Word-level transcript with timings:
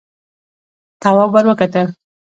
تواب 1.01 1.29
ور 1.33 1.45
وکتل: 1.49 1.87